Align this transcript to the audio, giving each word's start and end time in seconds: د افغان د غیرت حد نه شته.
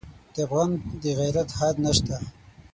د 0.33 0.35
افغان 0.45 0.71
د 1.01 1.03
غیرت 1.19 1.49
حد 1.57 1.75
نه 1.83 1.91
شته. 1.97 2.17